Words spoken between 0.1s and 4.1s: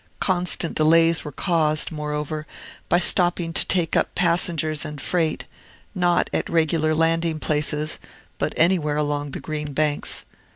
Constant delays were caused, moreover, by stopping to take